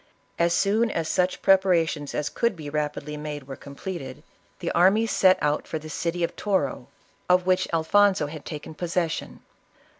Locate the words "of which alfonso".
7.29-8.25